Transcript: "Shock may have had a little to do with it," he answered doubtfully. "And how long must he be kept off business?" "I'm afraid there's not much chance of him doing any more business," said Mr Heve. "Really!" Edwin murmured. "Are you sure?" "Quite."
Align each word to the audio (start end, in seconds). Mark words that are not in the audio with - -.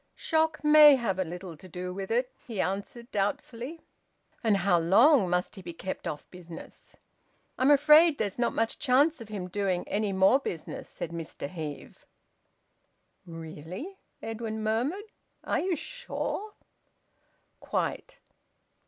"Shock 0.15 0.63
may 0.63 0.95
have 0.95 1.17
had 1.19 1.27
a 1.27 1.29
little 1.29 1.55
to 1.55 1.67
do 1.67 1.93
with 1.93 2.09
it," 2.09 2.31
he 2.47 2.59
answered 2.59 3.11
doubtfully. 3.11 3.81
"And 4.43 4.57
how 4.57 4.79
long 4.79 5.29
must 5.29 5.53
he 5.53 5.61
be 5.61 5.73
kept 5.73 6.07
off 6.07 6.27
business?" 6.31 6.95
"I'm 7.59 7.69
afraid 7.69 8.17
there's 8.17 8.39
not 8.39 8.51
much 8.55 8.79
chance 8.79 9.21
of 9.21 9.29
him 9.29 9.47
doing 9.47 9.87
any 9.87 10.11
more 10.11 10.39
business," 10.39 10.89
said 10.89 11.11
Mr 11.11 11.47
Heve. 11.47 12.07
"Really!" 13.27 13.99
Edwin 14.23 14.63
murmured. 14.63 15.05
"Are 15.43 15.59
you 15.59 15.75
sure?" 15.75 16.55
"Quite." 17.59 18.21